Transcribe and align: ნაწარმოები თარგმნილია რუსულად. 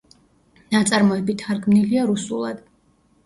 ნაწარმოები 0.75 1.35
თარგმნილია 1.43 2.05
რუსულად. 2.13 2.65